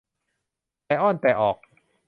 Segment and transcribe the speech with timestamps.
[0.85, 1.57] แต่อ้อนแต่ออก